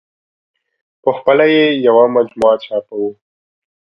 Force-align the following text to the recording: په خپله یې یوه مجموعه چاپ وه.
په 1.01 1.09
خپله 1.17 1.45
یې 1.55 1.65
یوه 1.87 2.05
مجموعه 2.15 2.55
چاپ 2.65 2.85
وه. 2.99 3.09